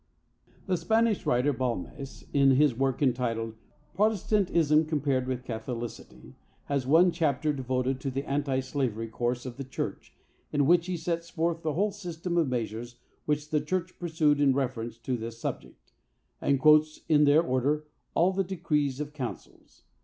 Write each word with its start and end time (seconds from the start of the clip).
The 0.65 0.77
Spanish 0.77 1.27
writer, 1.27 1.53
Balmes, 1.53 2.23
in 2.33 2.49
his 2.55 2.73
work 2.73 3.03
entitled 3.03 3.53
"Protestantism 3.93 4.85
compared 4.85 5.27
with 5.27 5.43
Catholicity," 5.45 6.33
has 6.65 6.87
one 6.87 7.11
chapter 7.11 7.53
devoted 7.53 7.99
to 8.01 8.09
the 8.09 8.27
anti 8.27 8.61
slavery 8.61 9.07
course 9.09 9.45
of 9.45 9.57
the 9.57 9.63
church, 9.63 10.15
in 10.51 10.65
which 10.65 10.87
he 10.87 10.97
sets 10.97 11.29
forth 11.29 11.61
the 11.61 11.73
whole 11.73 11.91
system 11.91 12.35
of 12.35 12.49
measures 12.49 12.95
which 13.27 13.51
the 13.51 13.61
church 13.61 13.99
pursued 13.99 14.41
in 14.41 14.55
reference 14.55 14.97
to 14.97 15.15
this 15.17 15.37
subject, 15.37 15.93
and 16.41 16.59
quotes, 16.59 17.01
in 17.07 17.25
their 17.25 17.43
order, 17.43 17.85
all 18.15 18.33
the 18.33 18.43
decrees 18.43 18.99
of 18.99 19.13
councils. 19.13 19.83